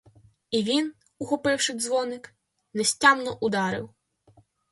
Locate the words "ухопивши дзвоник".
1.17-2.33